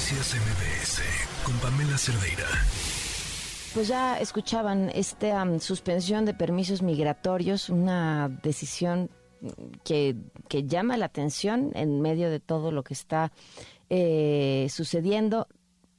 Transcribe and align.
Noticias 0.00 1.02
con 1.44 1.54
Pamela 1.58 1.98
Cerdeira. 1.98 2.46
Pues 3.74 3.86
ya 3.86 4.18
escuchaban 4.18 4.90
esta 4.94 5.44
suspensión 5.60 6.24
de 6.24 6.32
permisos 6.32 6.80
migratorios, 6.80 7.68
una 7.68 8.30
decisión 8.42 9.10
que, 9.84 10.16
que, 10.48 10.64
llama 10.64 10.96
la 10.96 11.04
atención 11.04 11.72
en 11.74 12.00
medio 12.00 12.30
de 12.30 12.40
todo 12.40 12.72
lo 12.72 12.82
que 12.82 12.94
está 12.94 13.30
eh, 13.90 14.68
sucediendo. 14.70 15.48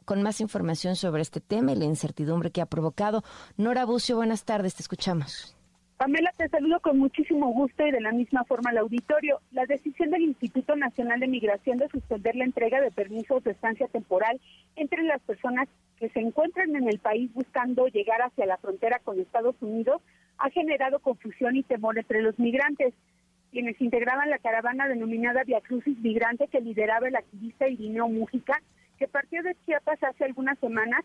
Con 0.03 0.23
más 0.23 0.41
información 0.41 0.95
sobre 0.95 1.21
este 1.21 1.39
tema 1.39 1.73
y 1.73 1.75
la 1.75 1.85
incertidumbre 1.85 2.49
que 2.49 2.61
ha 2.61 2.65
provocado. 2.65 3.23
Nora 3.55 3.85
Bucio, 3.85 4.15
buenas 4.15 4.45
tardes, 4.45 4.73
te 4.73 4.81
escuchamos. 4.81 5.55
Pamela, 6.01 6.33
te 6.35 6.49
saludo 6.49 6.79
con 6.79 6.97
muchísimo 6.97 7.53
gusto 7.53 7.85
y 7.85 7.91
de 7.91 8.01
la 8.01 8.11
misma 8.11 8.43
forma 8.45 8.71
al 8.71 8.79
auditorio. 8.79 9.39
La 9.51 9.67
decisión 9.67 10.09
del 10.09 10.23
Instituto 10.23 10.75
Nacional 10.75 11.19
de 11.19 11.27
Migración 11.27 11.77
de 11.77 11.89
suspender 11.89 12.35
la 12.35 12.45
entrega 12.45 12.81
de 12.81 12.89
permisos 12.89 13.43
de 13.43 13.51
estancia 13.51 13.87
temporal 13.87 14.41
entre 14.75 15.03
las 15.03 15.21
personas 15.21 15.69
que 15.99 16.09
se 16.09 16.19
encuentran 16.19 16.75
en 16.75 16.89
el 16.89 16.97
país 16.97 17.31
buscando 17.35 17.85
llegar 17.85 18.19
hacia 18.23 18.47
la 18.47 18.57
frontera 18.57 18.97
con 19.03 19.19
Estados 19.19 19.55
Unidos 19.61 20.01
ha 20.39 20.49
generado 20.49 20.97
confusión 21.01 21.55
y 21.55 21.61
temor 21.61 21.99
entre 21.99 22.23
los 22.23 22.39
migrantes. 22.39 22.95
Quienes 23.51 23.79
integraban 23.79 24.31
la 24.31 24.39
caravana 24.39 24.87
denominada 24.87 25.43
Via 25.43 25.61
Crucis 25.61 25.99
Migrante 25.99 26.47
que 26.47 26.61
lideraba 26.61 27.09
el 27.09 27.15
activista 27.15 27.67
Irineo 27.69 28.07
Mújica, 28.07 28.59
que 28.97 29.07
partió 29.07 29.43
de 29.43 29.55
Chiapas 29.67 30.01
hace 30.01 30.25
algunas 30.25 30.57
semanas, 30.57 31.01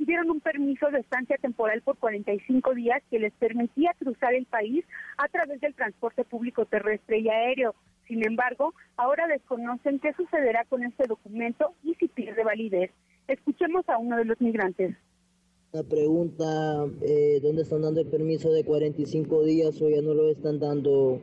recibieron 0.00 0.30
un 0.30 0.40
permiso 0.40 0.90
de 0.90 1.00
estancia 1.00 1.36
temporal 1.36 1.82
por 1.82 1.98
45 1.98 2.74
días 2.74 3.02
que 3.10 3.18
les 3.18 3.34
permitía 3.34 3.94
cruzar 3.98 4.32
el 4.32 4.46
país 4.46 4.82
a 5.18 5.28
través 5.28 5.60
del 5.60 5.74
transporte 5.74 6.24
público 6.24 6.64
terrestre 6.64 7.18
y 7.18 7.28
aéreo. 7.28 7.74
Sin 8.08 8.26
embargo, 8.26 8.72
ahora 8.96 9.26
desconocen 9.26 9.98
qué 9.98 10.14
sucederá 10.14 10.64
con 10.64 10.84
este 10.84 11.06
documento 11.06 11.74
y 11.84 11.94
si 11.96 12.08
pierde 12.08 12.42
validez. 12.44 12.90
Escuchemos 13.28 13.86
a 13.90 13.98
uno 13.98 14.16
de 14.16 14.24
los 14.24 14.40
migrantes. 14.40 14.96
La 15.72 15.82
pregunta, 15.82 16.86
eh, 17.02 17.38
¿dónde 17.42 17.62
están 17.62 17.82
dando 17.82 18.00
el 18.00 18.08
permiso 18.08 18.50
de 18.50 18.64
45 18.64 19.44
días 19.44 19.80
o 19.82 19.90
ya 19.90 20.00
no 20.00 20.14
lo 20.14 20.30
están 20.30 20.58
dando? 20.58 21.20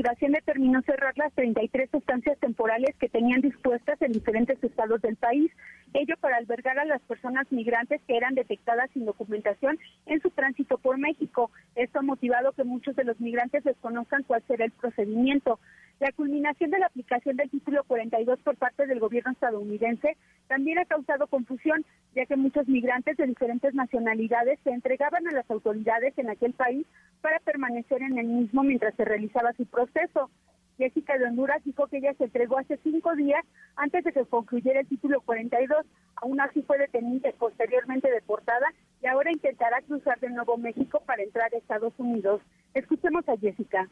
Migración 0.00 0.32
determinó 0.32 0.80
cerrar 0.80 1.12
las 1.18 1.30
33 1.34 1.92
estancias 1.92 2.38
temporales 2.38 2.96
que 2.98 3.10
tenían 3.10 3.42
dispuestas 3.42 4.00
en 4.00 4.12
diferentes 4.12 4.56
estados 4.64 5.02
del 5.02 5.16
país, 5.16 5.52
ello 5.92 6.14
para 6.22 6.38
albergar 6.38 6.78
a 6.78 6.86
las 6.86 7.02
personas 7.02 7.46
migrantes 7.52 8.00
que 8.06 8.16
eran 8.16 8.34
detectadas 8.34 8.90
sin 8.92 9.04
documentación 9.04 9.78
en 10.06 10.22
su 10.22 10.30
tránsito 10.30 10.78
por 10.78 10.96
México. 10.96 11.50
Esto 11.74 11.98
ha 11.98 12.02
motivado 12.02 12.52
que 12.52 12.64
muchos 12.64 12.96
de 12.96 13.04
los 13.04 13.20
migrantes 13.20 13.62
desconozcan 13.62 14.22
cuál 14.22 14.42
será 14.48 14.64
el 14.64 14.70
procedimiento. 14.70 15.60
La 15.98 16.12
culminación 16.12 16.70
de 16.70 16.78
la 16.78 16.86
aplicación 16.86 17.36
del 17.36 17.50
título 17.50 17.84
42 17.84 18.40
por 18.40 18.56
parte 18.56 18.86
del 18.86 19.00
gobierno 19.00 19.32
estadounidense 19.32 20.16
también 20.48 20.78
ha 20.78 20.86
causado 20.86 21.26
confusión, 21.26 21.84
ya 22.14 22.24
que 22.24 22.36
muchos 22.36 22.66
migrantes 22.68 23.18
de 23.18 23.26
diferentes 23.26 23.74
nacionalidades 23.74 24.58
se 24.64 24.70
entregaban 24.70 25.28
a 25.28 25.32
las 25.32 25.50
autoridades 25.50 26.16
en 26.16 26.30
aquel 26.30 26.54
país 26.54 26.86
para 27.20 27.38
permanecer 27.40 28.02
en 28.02 28.18
el 28.18 28.26
mismo 28.26 28.62
mientras 28.62 28.94
se 28.94 29.04
realizaba 29.04 29.52
su 29.54 29.66
proceso. 29.66 30.30
Jessica 30.78 31.18
de 31.18 31.26
Honduras 31.26 31.62
dijo 31.64 31.86
que 31.88 31.98
ella 31.98 32.14
se 32.14 32.24
entregó 32.24 32.58
hace 32.58 32.78
cinco 32.82 33.14
días 33.14 33.44
antes 33.76 34.02
de 34.02 34.12
que 34.12 34.24
concluyera 34.24 34.80
el 34.80 34.88
título 34.88 35.20
42. 35.20 35.84
Aún 36.16 36.40
así 36.40 36.62
fue 36.62 36.78
detenida 36.78 37.28
y 37.28 37.32
posteriormente 37.34 38.10
deportada 38.10 38.66
y 39.02 39.06
ahora 39.06 39.30
intentará 39.30 39.82
cruzar 39.82 40.18
de 40.20 40.30
nuevo 40.30 40.56
México 40.56 41.02
para 41.04 41.22
entrar 41.22 41.52
a 41.52 41.58
Estados 41.58 41.92
Unidos. 41.98 42.40
Escuchemos 42.72 43.28
a 43.28 43.36
Jessica. 43.36 43.88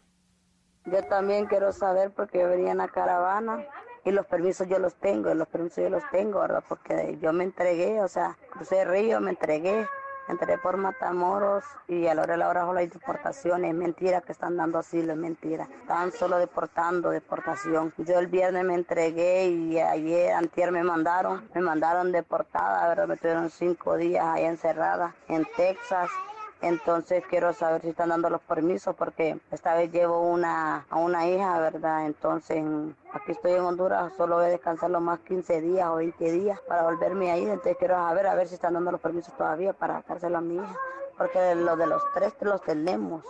Yo 0.86 1.02
también 1.04 1.46
quiero 1.46 1.72
saber 1.72 2.10
porque 2.12 2.38
yo 2.38 2.48
venía 2.48 2.72
en 2.72 2.78
la 2.78 2.88
caravana 2.88 3.66
y 4.04 4.10
los 4.10 4.26
permisos 4.26 4.66
yo 4.68 4.78
los 4.78 4.94
tengo, 4.94 5.32
los 5.34 5.48
permisos 5.48 5.84
yo 5.84 5.90
los 5.90 6.08
tengo, 6.10 6.40
¿verdad? 6.40 6.64
Porque 6.66 7.18
yo 7.20 7.32
me 7.34 7.44
entregué, 7.44 8.00
o 8.00 8.08
sea, 8.08 8.38
crucé 8.50 8.86
río, 8.86 9.20
me 9.20 9.30
entregué, 9.30 9.86
entré 10.28 10.58
por 10.58 10.76
Matamoros 10.76 11.64
y 11.86 12.06
a 12.06 12.14
la 12.14 12.22
hora 12.22 12.32
de 12.32 12.38
la 12.38 12.48
hora 12.48 12.68
hay 12.76 12.86
deportaciones, 12.86 13.70
es 13.70 13.76
mentira 13.76 14.20
que 14.20 14.32
están 14.32 14.56
dando 14.56 14.78
asilo, 14.78 15.12
es 15.12 15.18
mentira. 15.18 15.68
Están 15.80 16.12
solo 16.12 16.38
deportando, 16.38 17.10
deportación. 17.10 17.92
Yo 17.98 18.18
el 18.18 18.26
viernes 18.26 18.64
me 18.64 18.74
entregué 18.74 19.46
y 19.48 19.78
ayer, 19.78 20.32
antier 20.32 20.72
me 20.72 20.82
mandaron, 20.82 21.48
me 21.54 21.60
mandaron 21.60 22.12
deportada, 22.12 22.88
¿verdad? 22.88 23.08
Me 23.08 23.16
tuvieron 23.16 23.50
cinco 23.50 23.96
días 23.96 24.24
ahí 24.26 24.44
encerrada 24.44 25.14
en 25.28 25.46
Texas 25.56 26.10
entonces 26.60 27.22
quiero 27.30 27.52
saber 27.52 27.82
si 27.82 27.90
están 27.90 28.08
dando 28.08 28.30
los 28.30 28.40
permisos 28.40 28.94
porque 28.96 29.38
esta 29.52 29.74
vez 29.74 29.92
llevo 29.92 30.22
una, 30.22 30.86
a 30.90 30.96
una 30.96 31.28
hija, 31.28 31.58
¿verdad? 31.60 32.06
Entonces 32.06 32.64
aquí 33.12 33.32
estoy 33.32 33.52
en 33.52 33.62
Honduras, 33.62 34.12
solo 34.16 34.36
voy 34.36 34.46
a 34.46 34.48
descansar 34.48 34.90
los 34.90 35.00
más 35.00 35.20
15 35.20 35.60
días 35.60 35.88
o 35.88 35.96
20 35.96 36.32
días 36.32 36.60
para 36.66 36.82
volverme 36.82 37.30
ahí. 37.30 37.44
Entonces 37.44 37.76
quiero 37.78 37.94
saber 37.94 38.26
a 38.26 38.34
ver 38.34 38.48
si 38.48 38.54
están 38.54 38.74
dando 38.74 38.90
los 38.90 39.00
permisos 39.00 39.36
todavía 39.36 39.72
para 39.72 40.02
dárselo 40.08 40.38
a 40.38 40.40
mi 40.40 40.56
hija. 40.56 40.76
Porque 41.16 41.54
los 41.54 41.78
de 41.78 41.86
los 41.86 42.02
tres 42.14 42.34
los 42.40 42.62
tenemos, 42.62 43.24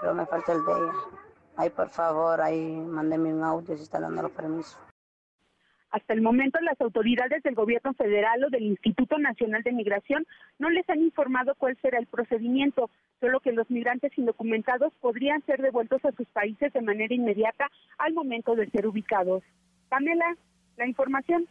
pero 0.00 0.14
me 0.14 0.26
falta 0.26 0.52
el 0.52 0.64
de 0.64 0.72
ella. 0.72 0.92
Ahí 1.56 1.70
por 1.70 1.88
favor, 1.88 2.40
ahí 2.40 2.76
mándenme 2.76 3.32
un 3.32 3.44
audio 3.44 3.76
si 3.76 3.82
están 3.82 4.02
dando 4.02 4.22
los 4.22 4.30
permisos. 4.32 4.78
Hasta 5.94 6.12
el 6.12 6.22
momento, 6.22 6.58
las 6.60 6.80
autoridades 6.80 7.40
del 7.44 7.54
gobierno 7.54 7.94
federal 7.94 8.42
o 8.42 8.50
del 8.50 8.64
Instituto 8.64 9.16
Nacional 9.16 9.62
de 9.62 9.70
Migración 9.70 10.26
no 10.58 10.68
les 10.68 10.90
han 10.90 11.00
informado 11.00 11.54
cuál 11.56 11.78
será 11.80 12.00
el 12.00 12.06
procedimiento, 12.06 12.90
solo 13.20 13.38
que 13.38 13.52
los 13.52 13.70
migrantes 13.70 14.10
indocumentados 14.18 14.92
podrían 15.00 15.40
ser 15.46 15.62
devueltos 15.62 16.04
a 16.04 16.10
sus 16.10 16.26
países 16.30 16.72
de 16.72 16.82
manera 16.82 17.14
inmediata 17.14 17.70
al 17.96 18.12
momento 18.12 18.56
de 18.56 18.68
ser 18.70 18.88
ubicados. 18.88 19.44
Pamela, 19.88 20.36
la 20.76 20.88
información. 20.88 21.46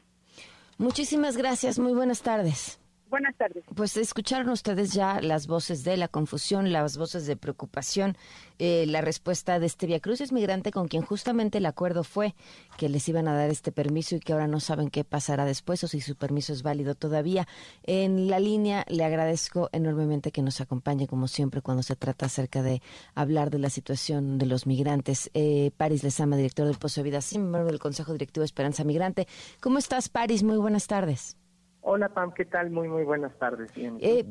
Muchísimas 0.78 1.38
gracias. 1.38 1.80
Muy 1.80 1.94
buenas 1.94 2.22
tardes. 2.22 2.83
Buenas 3.14 3.36
tardes. 3.36 3.64
Pues 3.76 3.96
escucharon 3.96 4.50
ustedes 4.50 4.92
ya 4.92 5.22
las 5.22 5.46
voces 5.46 5.84
de 5.84 5.98
la 5.98 6.08
confusión, 6.08 6.74
las 6.74 6.98
voces 6.98 7.28
de 7.28 7.38
preocupación, 7.38 8.18
eh, 8.58 8.86
la 8.88 9.02
respuesta 9.02 9.60
de 9.60 9.68
este 9.68 9.86
Via 9.86 10.00
Cruz 10.00 10.32
migrante 10.32 10.72
con 10.72 10.88
quien 10.88 11.04
justamente 11.04 11.60
el 11.60 11.68
acuerdo 11.68 12.04
fue 12.04 12.34
que 12.76 12.90
les 12.90 13.08
iban 13.08 13.28
a 13.28 13.36
dar 13.36 13.52
este 13.52 13.72
permiso 13.72 14.16
y 14.16 14.20
que 14.20 14.34
ahora 14.34 14.48
no 14.48 14.60
saben 14.60 14.90
qué 14.90 15.04
pasará 15.04 15.46
después 15.46 15.84
o 15.84 15.88
si 15.88 16.02
su 16.02 16.16
permiso 16.16 16.54
es 16.54 16.64
válido 16.64 16.96
todavía. 16.96 17.48
En 17.84 18.32
la 18.32 18.40
línea 18.40 18.84
le 18.90 19.04
agradezco 19.04 19.70
enormemente 19.74 20.32
que 20.32 20.42
nos 20.42 20.60
acompañe 20.60 21.06
como 21.06 21.28
siempre 21.28 21.62
cuando 21.62 21.84
se 21.84 21.96
trata 21.96 22.26
acerca 22.26 22.64
de 22.64 22.82
hablar 23.14 23.52
de 23.52 23.60
la 23.60 23.70
situación 23.70 24.40
de 24.40 24.48
los 24.48 24.66
migrantes. 24.66 25.30
Eh, 25.36 25.70
Paris 25.78 26.02
Lezama, 26.02 26.36
director 26.36 26.66
del 26.66 26.80
Pozo 26.80 27.02
de 27.02 27.12
Vida, 27.12 27.20
miembro 27.34 27.66
del 27.66 27.78
Consejo 27.78 28.12
Directivo 28.12 28.44
Esperanza 28.44 28.84
Migrante. 28.84 29.28
¿Cómo 29.62 29.78
estás, 29.78 30.10
Paris? 30.10 30.42
Muy 30.42 30.58
buenas 30.58 30.88
tardes. 30.88 31.38
Hola 31.86 32.08
Pam, 32.10 32.34
¿qué 32.34 32.46
tal? 32.46 32.70
Muy, 32.70 32.88
muy 32.88 33.04
buenas 33.04 33.38
tardes. 33.38 33.70
Eh, 33.76 34.26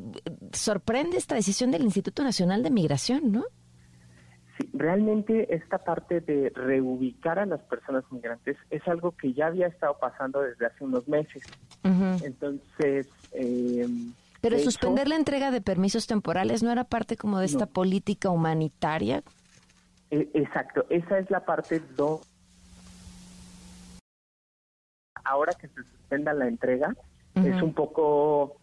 sorprende 0.52 1.18
esta 1.18 1.34
decisión 1.34 1.70
del 1.70 1.82
Instituto 1.82 2.24
Nacional 2.24 2.62
de 2.62 2.70
Migración, 2.70 3.30
¿no? 3.30 3.44
Sí, 4.56 4.70
realmente 4.72 5.54
esta 5.54 5.76
parte 5.76 6.22
de 6.22 6.50
reubicar 6.54 7.38
a 7.38 7.44
las 7.44 7.60
personas 7.60 8.04
migrantes 8.10 8.56
es 8.70 8.86
algo 8.88 9.12
que 9.12 9.34
ya 9.34 9.48
había 9.48 9.66
estado 9.66 9.98
pasando 10.00 10.40
desde 10.40 10.64
hace 10.64 10.82
unos 10.82 11.06
meses. 11.06 11.42
Entonces... 11.84 13.08
Eh, 13.32 13.86
Pero 14.40 14.58
suspender 14.58 15.06
la 15.06 15.16
entrega 15.16 15.50
de 15.50 15.60
permisos 15.60 16.06
temporales 16.06 16.62
no 16.62 16.72
era 16.72 16.84
parte 16.84 17.18
como 17.18 17.38
de 17.38 17.46
esta 17.46 17.66
política 17.66 18.30
humanitaria. 18.30 19.22
E, 20.10 20.30
exacto, 20.32 20.86
esa 20.88 21.18
es 21.18 21.30
la 21.30 21.44
parte 21.44 21.82
2. 21.96 22.20
Ahora 25.24 25.52
que 25.52 25.68
se 25.68 25.82
suspenda 25.84 26.32
la 26.32 26.48
entrega, 26.48 26.94
es 27.34 27.62
un 27.62 27.72
poco 27.72 28.56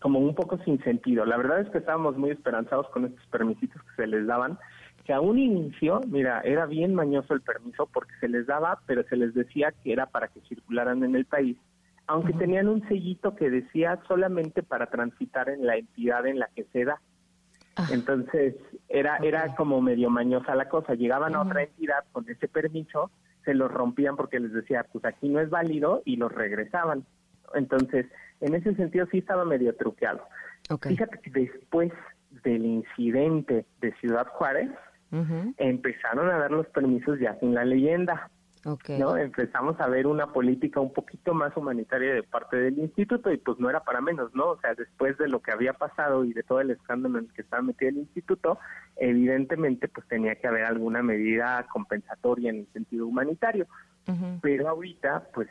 como 0.00 0.18
un 0.18 0.34
poco 0.34 0.58
sin 0.64 0.82
sentido. 0.82 1.24
La 1.24 1.36
verdad 1.36 1.60
es 1.60 1.68
que 1.68 1.78
estábamos 1.78 2.16
muy 2.16 2.30
esperanzados 2.30 2.88
con 2.88 3.04
estos 3.04 3.24
permisitos 3.26 3.82
que 3.82 4.02
se 4.02 4.06
les 4.06 4.26
daban, 4.26 4.58
que 5.04 5.12
a 5.12 5.20
un 5.20 5.38
inicio, 5.38 6.00
mira, 6.08 6.40
era 6.40 6.66
bien 6.66 6.94
mañoso 6.94 7.34
el 7.34 7.42
permiso 7.42 7.86
porque 7.92 8.12
se 8.20 8.28
les 8.28 8.46
daba, 8.46 8.80
pero 8.86 9.04
se 9.04 9.16
les 9.16 9.34
decía 9.34 9.72
que 9.82 9.92
era 9.92 10.06
para 10.06 10.28
que 10.28 10.40
circularan 10.42 11.04
en 11.04 11.14
el 11.16 11.26
país, 11.26 11.56
aunque 12.06 12.32
tenían 12.32 12.68
un 12.68 12.86
sellito 12.88 13.36
que 13.36 13.50
decía 13.50 14.00
solamente 14.08 14.62
para 14.62 14.86
transitar 14.86 15.48
en 15.48 15.66
la 15.66 15.76
entidad 15.76 16.26
en 16.26 16.38
la 16.38 16.48
que 16.54 16.64
se 16.72 16.84
da. 16.84 17.00
Ah. 17.76 17.86
Entonces, 17.92 18.56
era, 18.88 19.18
era 19.18 19.54
como 19.54 19.80
medio 19.80 20.10
mañosa 20.10 20.54
la 20.54 20.68
cosa. 20.68 20.94
Llegaban 20.94 21.34
a 21.34 21.42
otra 21.42 21.62
entidad 21.62 22.04
con 22.10 22.28
ese 22.28 22.48
permiso, 22.48 23.10
se 23.44 23.54
los 23.54 23.70
rompían 23.70 24.16
porque 24.16 24.40
les 24.40 24.52
decía, 24.52 24.84
pues 24.90 25.04
aquí 25.04 25.28
no 25.28 25.40
es 25.40 25.50
válido 25.50 26.02
y 26.04 26.16
los 26.16 26.32
regresaban. 26.32 27.04
Entonces, 27.54 28.06
en 28.40 28.54
ese 28.54 28.74
sentido 28.74 29.06
sí 29.10 29.18
estaba 29.18 29.44
medio 29.44 29.74
truqueado. 29.76 30.26
Fíjate 30.82 31.18
que 31.18 31.30
después 31.30 31.92
del 32.44 32.64
incidente 32.64 33.66
de 33.80 33.92
Ciudad 33.94 34.26
Juárez, 34.28 34.70
empezaron 35.56 36.30
a 36.30 36.38
dar 36.38 36.50
los 36.52 36.66
permisos 36.68 37.18
ya 37.18 37.36
sin 37.40 37.54
la 37.54 37.64
leyenda. 37.64 38.30
¿no? 38.98 39.16
Empezamos 39.16 39.80
a 39.80 39.88
ver 39.88 40.06
una 40.06 40.32
política 40.32 40.80
un 40.80 40.92
poquito 40.92 41.32
más 41.32 41.56
humanitaria 41.56 42.12
de 42.14 42.22
parte 42.22 42.58
del 42.58 42.78
instituto 42.78 43.32
y 43.32 43.38
pues 43.38 43.58
no 43.58 43.70
era 43.70 43.80
para 43.80 44.02
menos, 44.02 44.34
¿no? 44.34 44.50
O 44.50 44.60
sea, 44.60 44.74
después 44.74 45.16
de 45.16 45.28
lo 45.28 45.40
que 45.40 45.50
había 45.50 45.72
pasado 45.72 46.24
y 46.24 46.34
de 46.34 46.42
todo 46.42 46.60
el 46.60 46.70
escándalo 46.70 47.18
en 47.18 47.24
el 47.24 47.32
que 47.32 47.40
estaba 47.42 47.62
metido 47.62 47.88
el 47.88 47.98
instituto, 47.98 48.58
evidentemente 48.96 49.88
pues 49.88 50.06
tenía 50.08 50.34
que 50.34 50.46
haber 50.46 50.64
alguna 50.64 51.02
medida 51.02 51.66
compensatoria 51.72 52.50
en 52.50 52.58
el 52.60 52.72
sentido 52.72 53.06
humanitario. 53.06 53.66
Pero 54.42 54.68
ahorita 54.68 55.28
pues 55.32 55.48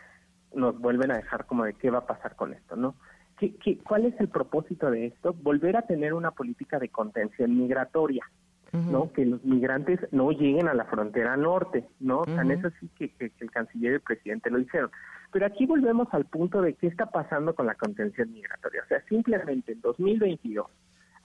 nos 0.53 0.79
vuelven 0.79 1.11
a 1.11 1.17
dejar 1.17 1.45
como 1.45 1.65
de 1.65 1.73
qué 1.73 1.89
va 1.89 1.99
a 1.99 2.07
pasar 2.07 2.35
con 2.35 2.53
esto, 2.53 2.75
¿no? 2.75 2.95
¿Qué, 3.37 3.55
qué, 3.55 3.77
cuál 3.77 4.05
es 4.05 4.19
el 4.19 4.27
propósito 4.27 4.91
de 4.91 5.07
esto? 5.07 5.33
Volver 5.33 5.77
a 5.77 5.83
tener 5.83 6.13
una 6.13 6.31
política 6.31 6.79
de 6.79 6.89
contención 6.89 7.57
migratoria. 7.57 8.25
¿no? 8.71 9.11
Que 9.13 9.25
los 9.25 9.43
migrantes 9.43 9.99
no 10.11 10.31
lleguen 10.31 10.67
a 10.67 10.75
la 10.75 10.85
frontera 10.85 11.35
norte, 11.35 11.87
¿no? 11.99 12.23
Tan 12.23 12.51
es 12.51 12.63
así 12.63 12.87
que, 12.95 13.09
que, 13.09 13.31
el 13.39 13.49
canciller 13.49 13.93
y 13.93 13.95
el 13.95 14.01
presidente 14.01 14.51
lo 14.51 14.59
hicieron. 14.59 14.91
Pero 15.31 15.45
aquí 15.47 15.65
volvemos 15.65 16.07
al 16.11 16.25
punto 16.25 16.61
de 16.61 16.75
qué 16.75 16.85
está 16.85 17.07
pasando 17.07 17.55
con 17.55 17.65
la 17.65 17.75
contención 17.75 18.31
migratoria. 18.31 18.83
O 18.83 18.87
sea, 18.87 19.01
simplemente 19.07 19.71
en 19.71 19.81
2022, 19.81 20.67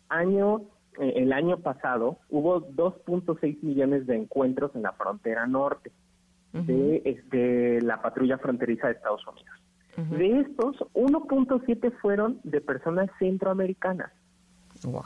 año, 0.08 0.62
eh, 0.98 1.12
el 1.16 1.34
año 1.34 1.58
pasado, 1.58 2.18
hubo 2.30 2.66
2.6 2.66 3.62
millones 3.62 4.06
de 4.06 4.16
encuentros 4.16 4.74
en 4.74 4.82
la 4.82 4.92
frontera 4.92 5.46
norte 5.46 5.92
de, 6.54 7.22
de, 7.30 7.80
la 7.82 8.00
patrulla 8.00 8.38
fronteriza 8.38 8.86
de 8.86 8.94
Estados 8.94 9.22
Unidos. 9.26 9.60
De 10.18 10.40
estos, 10.40 10.76
1.7 10.94 11.92
fueron 12.00 12.40
de 12.42 12.60
personas 12.60 13.10
centroamericanas. 13.18 14.12
Wow. 14.84 15.02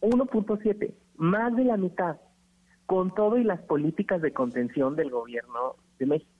1.7 0.00 0.94
más 1.16 1.54
de 1.54 1.64
la 1.64 1.76
mitad, 1.76 2.16
con 2.86 3.14
todo 3.14 3.36
y 3.36 3.44
las 3.44 3.60
políticas 3.60 4.22
de 4.22 4.32
contención 4.32 4.96
del 4.96 5.10
gobierno 5.10 5.76
de 5.98 6.06
México. 6.06 6.39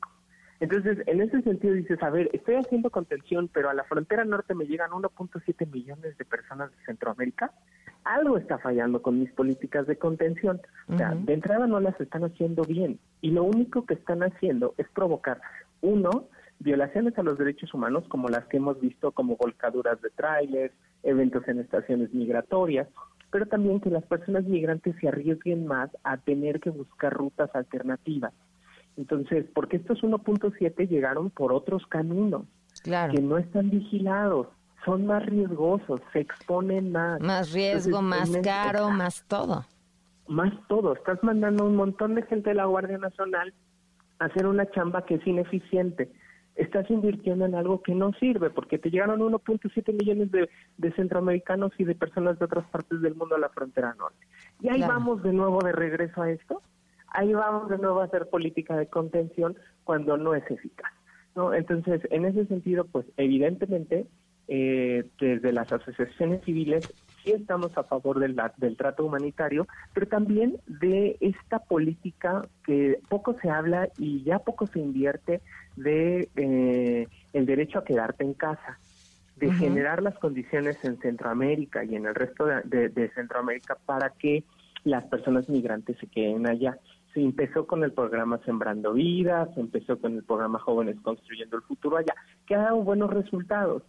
Entonces, 0.60 0.98
en 1.06 1.22
ese 1.22 1.40
sentido 1.40 1.74
dices, 1.74 2.02
a 2.02 2.10
ver, 2.10 2.28
estoy 2.34 2.56
haciendo 2.56 2.90
contención, 2.90 3.48
pero 3.52 3.70
a 3.70 3.74
la 3.74 3.84
frontera 3.84 4.24
norte 4.26 4.54
me 4.54 4.66
llegan 4.66 4.90
1.7 4.90 5.66
millones 5.70 6.18
de 6.18 6.24
personas 6.26 6.70
de 6.70 6.84
Centroamérica. 6.84 7.52
Algo 8.04 8.36
está 8.36 8.58
fallando 8.58 9.00
con 9.00 9.18
mis 9.18 9.32
políticas 9.32 9.86
de 9.86 9.96
contención. 9.96 10.60
O 10.88 10.98
sea, 10.98 11.14
de 11.14 11.32
entrada 11.32 11.66
no 11.66 11.80
las 11.80 11.98
están 11.98 12.24
haciendo 12.24 12.62
bien. 12.64 12.98
Y 13.22 13.30
lo 13.30 13.44
único 13.44 13.86
que 13.86 13.94
están 13.94 14.22
haciendo 14.22 14.74
es 14.76 14.86
provocar, 14.90 15.40
uno, 15.80 16.28
violaciones 16.58 17.18
a 17.18 17.22
los 17.22 17.38
derechos 17.38 17.72
humanos, 17.72 18.04
como 18.08 18.28
las 18.28 18.44
que 18.46 18.58
hemos 18.58 18.78
visto, 18.80 19.12
como 19.12 19.36
volcaduras 19.36 20.00
de 20.02 20.10
trailers, 20.10 20.74
eventos 21.02 21.48
en 21.48 21.58
estaciones 21.58 22.12
migratorias, 22.12 22.86
pero 23.30 23.46
también 23.46 23.80
que 23.80 23.90
las 23.90 24.04
personas 24.04 24.44
migrantes 24.44 24.94
se 25.00 25.08
arriesguen 25.08 25.66
más 25.66 25.90
a 26.04 26.18
tener 26.18 26.60
que 26.60 26.70
buscar 26.70 27.14
rutas 27.14 27.48
alternativas. 27.54 28.32
Entonces, 29.00 29.46
porque 29.54 29.78
estos 29.78 30.02
1.7 30.02 30.86
llegaron 30.86 31.30
por 31.30 31.54
otros 31.54 31.86
caminos 31.86 32.42
que 32.84 33.20
no 33.20 33.38
están 33.38 33.70
vigilados, 33.70 34.48
son 34.84 35.06
más 35.06 35.24
riesgosos, 35.24 36.02
se 36.12 36.20
exponen 36.20 36.92
más. 36.92 37.18
Más 37.20 37.50
riesgo, 37.52 38.02
más 38.02 38.30
caro, 38.42 38.90
más 38.90 39.24
todo. 39.26 39.64
Más 40.28 40.52
todo. 40.68 40.92
Estás 40.92 41.18
mandando 41.22 41.64
un 41.64 41.76
montón 41.76 42.14
de 42.14 42.22
gente 42.24 42.50
de 42.50 42.56
la 42.56 42.66
Guardia 42.66 42.98
Nacional 42.98 43.54
a 44.18 44.26
hacer 44.26 44.46
una 44.46 44.70
chamba 44.70 45.06
que 45.06 45.14
es 45.14 45.26
ineficiente 45.26 46.12
estás 46.56 46.90
invirtiendo 46.90 47.46
en 47.46 47.54
algo 47.54 47.82
que 47.82 47.94
no 47.94 48.12
sirve, 48.20 48.50
porque 48.50 48.78
te 48.78 48.90
llegaron 48.90 49.20
1.7 49.20 49.92
millones 49.94 50.30
de, 50.30 50.92
centroamericanos 50.92 51.72
y 51.78 51.84
de 51.84 51.94
personas 51.94 52.38
de 52.38 52.44
otras 52.44 52.66
partes 52.66 53.00
del 53.00 53.14
mundo 53.14 53.36
a 53.36 53.38
la 53.38 53.48
frontera 53.48 53.94
norte. 53.94 54.26
Y 54.60 54.68
ahí 54.68 54.82
vamos 54.82 55.22
de 55.22 55.32
nuevo 55.32 55.60
de 55.64 55.72
regreso 55.72 56.20
a 56.20 56.30
esto, 56.30 56.60
ahí 57.10 57.32
vamos 57.32 57.68
de 57.68 57.78
nuevo 57.78 58.00
a 58.00 58.04
hacer 58.04 58.28
política 58.28 58.76
de 58.76 58.86
contención 58.86 59.56
cuando 59.84 60.16
no 60.16 60.34
es 60.34 60.48
eficaz. 60.50 60.92
¿no? 61.34 61.54
Entonces, 61.54 62.00
en 62.10 62.24
ese 62.24 62.46
sentido, 62.46 62.84
pues 62.84 63.06
evidentemente, 63.16 64.06
eh, 64.48 65.04
desde 65.20 65.52
las 65.52 65.72
asociaciones 65.72 66.42
civiles 66.44 66.92
sí 67.22 67.32
estamos 67.32 67.76
a 67.78 67.84
favor 67.84 68.18
del, 68.18 68.36
del 68.56 68.76
trato 68.76 69.04
humanitario, 69.04 69.66
pero 69.94 70.08
también 70.08 70.56
de 70.66 71.16
esta 71.20 71.60
política 71.60 72.42
que 72.64 72.98
poco 73.08 73.36
se 73.40 73.48
habla 73.48 73.88
y 73.98 74.24
ya 74.24 74.40
poco 74.40 74.66
se 74.66 74.80
invierte 74.80 75.40
de 75.76 76.28
eh, 76.36 77.06
el 77.32 77.46
derecho 77.46 77.78
a 77.78 77.84
quedarte 77.84 78.24
en 78.24 78.34
casa, 78.34 78.78
de 79.36 79.52
generar 79.52 80.02
las 80.02 80.18
condiciones 80.18 80.84
en 80.84 80.98
Centroamérica 80.98 81.82
y 81.84 81.94
en 81.94 82.06
el 82.06 82.14
resto 82.14 82.44
de, 82.44 83.10
Centroamérica 83.14 83.78
para 83.86 84.10
que 84.10 84.44
las 84.84 85.04
personas 85.04 85.48
migrantes 85.48 85.96
se 85.98 86.06
queden 86.06 86.46
allá. 86.46 86.76
Se 87.14 87.20
empezó 87.20 87.66
con 87.66 87.82
el 87.84 87.92
programa 87.92 88.40
Sembrando 88.44 88.92
Vidas, 88.92 89.48
se 89.54 89.60
empezó 89.60 89.98
con 89.98 90.16
el 90.16 90.22
programa 90.22 90.58
Jóvenes 90.58 90.96
Construyendo 91.02 91.56
el 91.56 91.62
Futuro 91.62 91.96
allá, 91.96 92.14
que 92.46 92.54
ha 92.54 92.62
dado 92.62 92.76
buenos 92.82 93.10
resultados. 93.10 93.82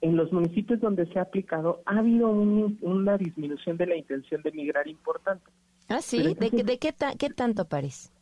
En 0.00 0.16
los 0.16 0.32
municipios 0.32 0.80
donde 0.80 1.06
se 1.06 1.18
ha 1.18 1.22
aplicado 1.22 1.80
ha 1.86 1.98
habido 1.98 2.28
una 2.28 3.16
disminución 3.16 3.76
de 3.76 3.86
la 3.86 3.96
intención 3.96 4.42
de 4.42 4.52
migrar 4.52 4.86
importante. 4.88 5.50
Ah, 5.88 6.00
sí, 6.00 6.22
¿de, 6.34 6.50
¿de 6.50 6.78
qué, 6.78 6.92
qué 7.18 7.30
tanto, 7.30 7.64
París? 7.64 8.12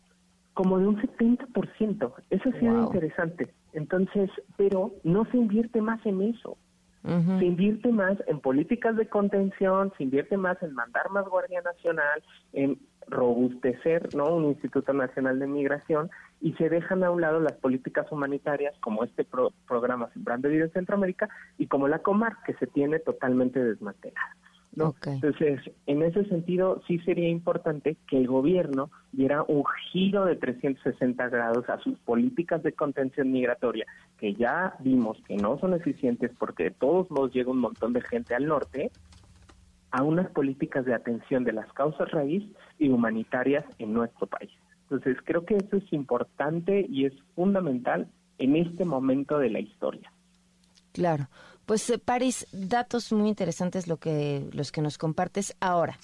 como 0.54 0.78
de 0.78 0.86
un 0.86 0.96
70%. 1.02 2.12
Eso 2.30 2.48
ha 2.48 2.58
sido 2.58 2.82
interesante. 2.84 3.52
Entonces, 3.72 4.30
pero 4.56 4.94
no 5.02 5.26
se 5.30 5.36
invierte 5.36 5.82
más 5.82 6.04
en 6.06 6.22
eso. 6.22 6.56
Se 7.38 7.44
invierte 7.44 7.92
más 7.92 8.16
en 8.26 8.40
políticas 8.40 8.96
de 8.96 9.06
contención, 9.06 9.92
se 9.98 10.04
invierte 10.04 10.38
más 10.38 10.62
en 10.62 10.72
mandar 10.72 11.10
más 11.10 11.28
Guardia 11.28 11.60
Nacional, 11.60 12.22
en 12.54 12.78
robustecer 13.08 14.14
¿no? 14.14 14.34
un 14.34 14.44
Instituto 14.46 14.92
Nacional 14.92 15.38
de 15.38 15.46
Migración 15.46 16.10
y 16.40 16.52
se 16.54 16.68
dejan 16.68 17.04
a 17.04 17.10
un 17.10 17.20
lado 17.20 17.40
las 17.40 17.54
políticas 17.54 18.10
humanitarias 18.10 18.74
como 18.80 19.04
este 19.04 19.26
programa 19.66 20.10
Sembrando 20.12 20.48
Vida 20.48 20.64
en 20.64 20.72
Centroamérica 20.72 21.28
y 21.58 21.66
como 21.66 21.88
la 21.88 22.00
Comar, 22.00 22.36
que 22.44 22.54
se 22.54 22.66
tiene 22.66 22.98
totalmente 22.98 23.62
desmantelada. 23.62 24.36
Entonces, 24.76 25.60
en 25.86 26.02
ese 26.02 26.24
sentido, 26.24 26.82
sí 26.86 26.98
sería 27.00 27.28
importante 27.28 27.96
que 28.08 28.18
el 28.18 28.26
gobierno 28.26 28.90
diera 29.12 29.44
un 29.46 29.64
giro 29.92 30.24
de 30.24 30.36
360 30.36 31.28
grados 31.28 31.68
a 31.68 31.78
sus 31.78 31.98
políticas 32.00 32.62
de 32.62 32.72
contención 32.72 33.30
migratoria, 33.30 33.86
que 34.18 34.34
ya 34.34 34.74
vimos 34.80 35.18
que 35.26 35.36
no 35.36 35.58
son 35.58 35.74
eficientes 35.74 36.32
porque 36.38 36.64
de 36.64 36.70
todos 36.72 37.10
modos 37.10 37.32
llega 37.32 37.50
un 37.50 37.60
montón 37.60 37.92
de 37.92 38.00
gente 38.00 38.34
al 38.34 38.46
norte, 38.46 38.90
a 39.94 40.02
unas 40.02 40.28
políticas 40.30 40.84
de 40.84 40.92
atención 40.92 41.44
de 41.44 41.52
las 41.52 41.72
causas 41.72 42.10
raíz 42.10 42.42
y 42.80 42.88
humanitarias 42.88 43.64
en 43.78 43.92
nuestro 43.92 44.26
país. 44.26 44.50
Entonces, 44.82 45.16
creo 45.24 45.46
que 45.46 45.56
eso 45.56 45.76
es 45.76 45.92
importante 45.92 46.84
y 46.88 47.06
es 47.06 47.12
fundamental 47.36 48.08
en 48.38 48.56
este 48.56 48.84
momento 48.84 49.38
de 49.38 49.50
la 49.50 49.60
historia. 49.60 50.12
Claro. 50.90 51.28
Pues 51.64 51.88
eh, 51.90 51.98
París, 51.98 52.48
datos 52.50 53.12
muy 53.12 53.28
interesantes 53.28 53.86
lo 53.86 53.98
que 53.98 54.48
los 54.52 54.72
que 54.72 54.82
nos 54.82 54.98
compartes 54.98 55.56
ahora. 55.60 55.96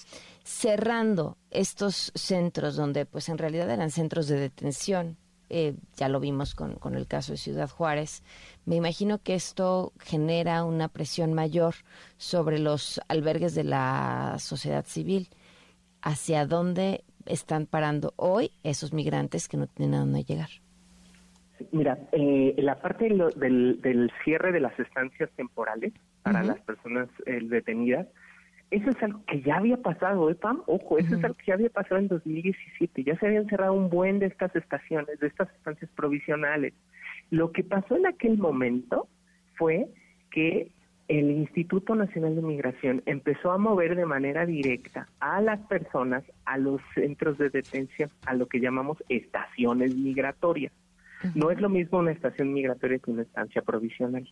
Cerrando 0.45 1.37
estos 1.49 2.13
centros 2.15 2.77
donde 2.77 3.05
pues 3.05 3.27
en 3.27 3.37
realidad 3.37 3.69
eran 3.69 3.91
centros 3.91 4.29
de 4.29 4.39
detención, 4.39 5.17
eh, 5.53 5.75
ya 5.97 6.07
lo 6.07 6.21
vimos 6.21 6.55
con, 6.55 6.75
con, 6.75 6.95
el 6.95 7.07
caso 7.07 7.33
de 7.33 7.37
Ciudad 7.37 7.69
Juárez, 7.69 8.23
me 8.65 8.77
imagino 8.77 9.19
que 9.19 9.35
esto 9.35 9.91
genera 9.99 10.63
una 10.63 10.87
presión 10.87 11.33
mayor 11.33 11.75
sobre 12.15 12.57
los 12.57 13.01
albergues 13.09 13.53
de 13.53 13.65
la 13.65 14.37
sociedad 14.39 14.85
civil. 14.85 15.27
¿Hacia 16.01 16.45
dónde 16.45 17.03
están 17.25 17.65
parando 17.65 18.13
hoy 18.15 18.51
esos 18.63 18.93
migrantes 18.93 19.47
que 19.49 19.57
no 19.57 19.67
tienen 19.67 19.95
a 19.95 19.99
dónde 19.99 20.23
llegar? 20.23 20.49
Mira, 21.71 21.97
eh, 22.11 22.55
la 22.57 22.81
parte 22.81 23.09
del, 23.09 24.11
cierre 24.23 24.51
de 24.51 24.61
las 24.61 24.79
estancias 24.79 25.29
temporales 25.35 25.93
para 26.23 26.43
las 26.43 26.59
personas 26.61 27.09
eh, 27.25 27.39
detenidas, 27.43 28.07
eso 28.71 28.89
es 28.89 29.03
algo 29.03 29.23
que 29.25 29.41
ya 29.41 29.57
había 29.57 29.77
pasado, 29.77 30.29
¿eh, 30.29 30.35
Pam? 30.35 30.63
Ojo, 30.65 30.97
eso 30.97 31.15
es 31.15 31.23
algo 31.23 31.35
que 31.35 31.47
ya 31.47 31.55
había 31.55 31.69
pasado 31.69 31.97
en 31.97 32.07
2017. 32.07 33.03
Ya 33.03 33.17
se 33.17 33.27
habían 33.27 33.47
cerrado 33.47 33.73
un 33.73 33.89
buen 33.89 34.19
de 34.19 34.27
estas 34.27 34.55
estaciones, 34.55 35.19
de 35.19 35.27
estas 35.27 35.49
estancias 35.55 35.91
provisionales. 35.93 36.73
Lo 37.29 37.51
que 37.51 37.63
pasó 37.63 37.97
en 37.97 38.07
aquel 38.07 38.37
momento 38.37 39.07
fue 39.55 39.87
que 40.31 40.71
el 41.09 41.31
Instituto 41.31 41.95
Nacional 41.95 42.35
de 42.35 42.41
Migración 42.41 43.03
empezó 43.05 43.51
a 43.51 43.57
mover 43.57 43.97
de 43.97 44.05
manera 44.05 44.45
directa 44.45 45.09
a 45.19 45.41
las 45.41 45.59
personas 45.67 46.23
a 46.45 46.57
los 46.57 46.79
centros 46.95 47.37
de 47.37 47.49
detención, 47.49 48.09
a 48.25 48.33
lo 48.33 48.47
que 48.47 48.61
llamamos 48.61 49.03
estaciones 49.09 49.93
migratorias. 49.93 50.71
No 51.35 51.51
es 51.51 51.59
lo 51.59 51.67
mismo 51.67 51.99
una 51.99 52.11
estación 52.11 52.53
migratoria 52.53 52.99
que 52.99 53.11
una 53.11 53.23
estancia 53.23 53.61
provisional. 53.61 54.27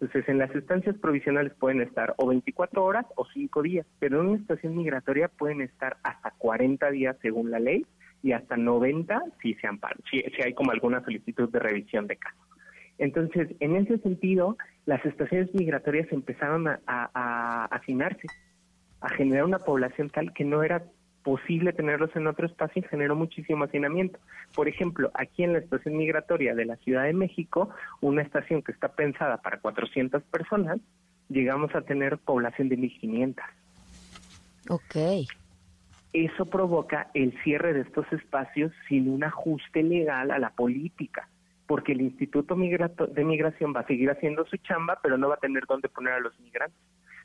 Entonces, 0.00 0.28
en 0.28 0.38
las 0.38 0.54
estancias 0.54 0.96
provisionales 0.96 1.52
pueden 1.54 1.80
estar 1.80 2.14
o 2.18 2.28
24 2.28 2.84
horas 2.84 3.04
o 3.16 3.26
5 3.26 3.62
días, 3.62 3.86
pero 3.98 4.20
en 4.20 4.28
una 4.28 4.38
estación 4.38 4.76
migratoria 4.76 5.26
pueden 5.26 5.60
estar 5.60 5.96
hasta 6.04 6.30
40 6.38 6.88
días 6.92 7.16
según 7.20 7.50
la 7.50 7.58
ley 7.58 7.84
y 8.22 8.30
hasta 8.30 8.56
90 8.56 9.20
si, 9.42 9.54
se 9.54 9.66
amparan, 9.66 9.98
si, 10.08 10.22
hay 10.42 10.54
como 10.54 10.70
alguna 10.70 11.02
solicitud 11.04 11.48
de 11.48 11.58
revisión 11.58 12.06
de 12.06 12.16
caso. 12.16 12.36
Entonces, 12.98 13.48
en 13.58 13.74
ese 13.76 13.98
sentido, 13.98 14.56
las 14.86 15.04
estaciones 15.04 15.52
migratorias 15.52 16.06
empezaron 16.12 16.68
a, 16.68 16.80
a, 16.86 17.10
a, 17.14 17.80
a 19.00 19.08
generar 19.10 19.44
una 19.44 19.58
población 19.58 20.10
tal 20.10 20.32
que 20.32 20.44
no 20.44 20.62
era 20.62 20.84
posible 21.22 21.72
tenerlos 21.72 22.14
en 22.16 22.26
otro 22.26 22.46
espacio 22.46 22.82
y 22.82 22.88
generó 22.88 23.14
muchísimo 23.14 23.64
hacinamiento. 23.64 24.18
Por 24.54 24.68
ejemplo, 24.68 25.10
aquí 25.14 25.42
en 25.44 25.52
la 25.52 25.58
estación 25.58 25.96
migratoria 25.96 26.54
de 26.54 26.64
la 26.64 26.76
Ciudad 26.76 27.04
de 27.04 27.12
México, 27.12 27.70
una 28.00 28.22
estación 28.22 28.62
que 28.62 28.72
está 28.72 28.88
pensada 28.88 29.38
para 29.38 29.60
400 29.60 30.22
personas, 30.24 30.78
llegamos 31.28 31.74
a 31.74 31.82
tener 31.82 32.18
población 32.18 32.68
de 32.68 32.78
1.500. 32.78 33.42
Ok. 34.70 35.28
Eso 36.12 36.46
provoca 36.46 37.10
el 37.12 37.38
cierre 37.42 37.74
de 37.74 37.82
estos 37.82 38.10
espacios 38.12 38.72
sin 38.88 39.10
un 39.10 39.24
ajuste 39.24 39.82
legal 39.82 40.30
a 40.30 40.38
la 40.38 40.50
política, 40.50 41.28
porque 41.66 41.92
el 41.92 42.00
Instituto 42.00 42.54
de 42.54 43.24
Migración 43.24 43.74
va 43.76 43.80
a 43.80 43.86
seguir 43.86 44.10
haciendo 44.10 44.46
su 44.46 44.56
chamba, 44.56 44.98
pero 45.02 45.18
no 45.18 45.28
va 45.28 45.34
a 45.34 45.38
tener 45.38 45.66
dónde 45.66 45.90
poner 45.90 46.14
a 46.14 46.20
los 46.20 46.38
migrantes. 46.40 46.80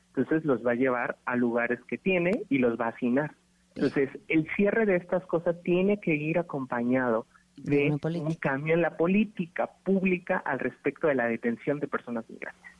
Entonces 0.08 0.44
los 0.44 0.64
va 0.64 0.72
a 0.72 0.76
llevar 0.76 1.16
a 1.24 1.34
lugares 1.34 1.80
que 1.88 1.96
tiene 1.96 2.42
y 2.50 2.58
los 2.58 2.78
va 2.78 2.86
a 2.86 2.90
asignar. 2.90 3.34
Entonces, 3.74 4.10
el 4.28 4.46
cierre 4.56 4.86
de 4.86 4.96
estas 4.96 5.24
cosas 5.26 5.56
tiene 5.62 6.00
que 6.00 6.14
ir 6.14 6.38
acompañado 6.38 7.26
de 7.56 7.90
un 7.90 8.34
cambio 8.34 8.74
en 8.74 8.82
la 8.82 8.96
política 8.96 9.70
pública 9.84 10.38
al 10.38 10.58
respecto 10.58 11.06
de 11.06 11.14
la 11.14 11.26
detención 11.26 11.80
de 11.80 11.88
personas 11.88 12.24
migrantes. 12.28 12.70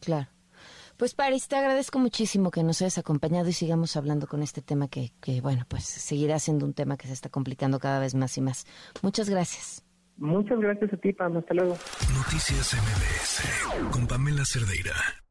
Claro. 0.00 0.28
Pues 0.96 1.14
Paris, 1.14 1.48
te 1.48 1.56
agradezco 1.56 1.98
muchísimo 1.98 2.50
que 2.50 2.62
nos 2.62 2.80
hayas 2.80 2.98
acompañado 2.98 3.48
y 3.48 3.52
sigamos 3.52 3.96
hablando 3.96 4.28
con 4.28 4.42
este 4.42 4.62
tema 4.62 4.86
que, 4.88 5.10
que, 5.20 5.40
bueno, 5.40 5.64
pues 5.68 5.84
seguirá 5.84 6.38
siendo 6.38 6.64
un 6.64 6.72
tema 6.72 6.96
que 6.96 7.08
se 7.08 7.14
está 7.14 7.30
complicando 7.30 7.80
cada 7.80 7.98
vez 7.98 8.14
más 8.14 8.38
y 8.38 8.40
más. 8.40 8.64
Muchas 9.02 9.28
gracias. 9.28 9.84
Muchas 10.16 10.58
gracias 10.60 10.92
a 10.92 10.96
ti, 10.98 11.12
Pam. 11.12 11.36
Hasta 11.36 11.54
luego. 11.54 11.76
Noticias 12.14 12.74
MBS 12.74 13.90
con 13.90 14.06
Pamela 14.06 14.44
Cerdeira. 14.44 15.23